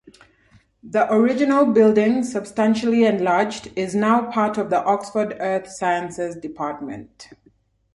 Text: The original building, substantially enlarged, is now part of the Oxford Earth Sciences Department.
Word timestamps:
The 0.81 1.13
original 1.13 1.67
building, 1.67 2.23
substantially 2.23 3.05
enlarged, 3.05 3.71
is 3.75 3.93
now 3.93 4.31
part 4.31 4.57
of 4.57 4.71
the 4.71 4.83
Oxford 4.83 5.37
Earth 5.39 5.69
Sciences 5.69 6.35
Department. 6.35 7.27